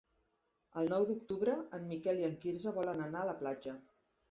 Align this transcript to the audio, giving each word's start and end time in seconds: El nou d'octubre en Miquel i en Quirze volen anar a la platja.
El 0.81 0.89
nou 0.93 1.05
d'octubre 1.09 1.59
en 1.79 1.85
Miquel 1.93 2.23
i 2.23 2.27
en 2.31 2.35
Quirze 2.47 2.75
volen 2.81 3.07
anar 3.07 3.23
a 3.25 3.31
la 3.31 3.39
platja. 3.45 3.79